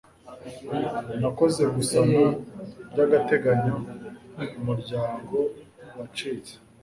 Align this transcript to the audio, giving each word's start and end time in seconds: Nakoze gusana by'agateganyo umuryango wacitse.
Nakoze 1.21 1.63
gusana 1.75 2.23
by'agateganyo 2.91 3.75
umuryango 4.59 5.37
wacitse. 5.97 6.53